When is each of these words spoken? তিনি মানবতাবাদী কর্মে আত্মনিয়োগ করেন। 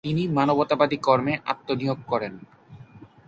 তিনি 0.05 0.23
মানবতাবাদী 0.27 0.97
কর্মে 0.97 1.33
আত্মনিয়োগ 1.45 1.99
করেন। 2.07 2.33